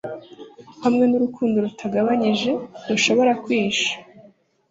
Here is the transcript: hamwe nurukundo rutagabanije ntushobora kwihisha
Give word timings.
hamwe 0.83 1.03
nurukundo 1.07 1.57
rutagabanije 1.65 2.51
ntushobora 2.83 3.31
kwihisha 3.43 3.93